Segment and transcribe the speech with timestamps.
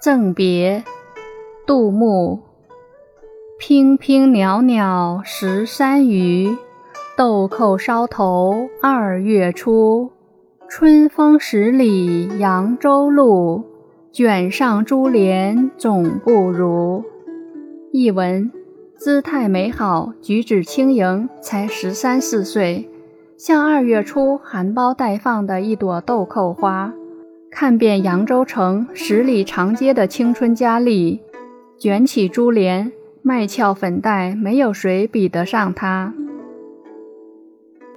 [0.00, 0.82] 赠别，
[1.66, 2.38] 杜牧。
[3.60, 6.56] 娉娉袅袅十三余，
[7.18, 10.10] 豆蔻梢头二月初。
[10.70, 13.62] 春风十里扬州路，
[14.10, 17.04] 卷上珠帘总不如。
[17.92, 18.50] 译文：
[18.96, 22.88] 姿态美好，举止轻盈，才十三四岁，
[23.36, 26.94] 像二月初含苞待放的一朵豆蔻花。
[27.50, 31.20] 看遍扬州城十里长街的青春佳丽，
[31.78, 36.14] 卷起珠帘，卖俏粉黛，没有谁比得上她。